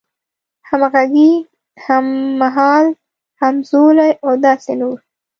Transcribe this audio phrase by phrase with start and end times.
[0.69, 1.31] همغږی،
[1.85, 2.85] هممهال،
[3.39, 4.97] همزولی او داسې نور